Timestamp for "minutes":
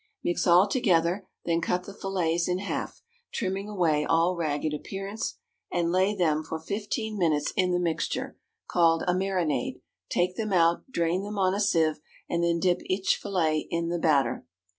7.19-7.53